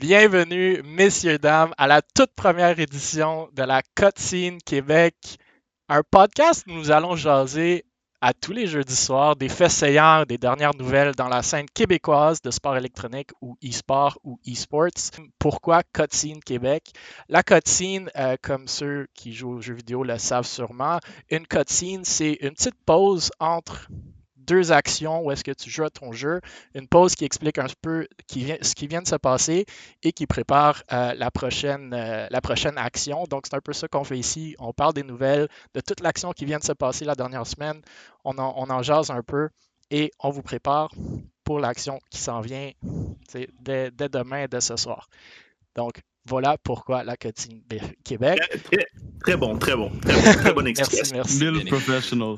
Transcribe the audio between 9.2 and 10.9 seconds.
des faits saillants, des dernières